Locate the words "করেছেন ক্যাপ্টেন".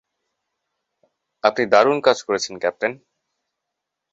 2.23-2.91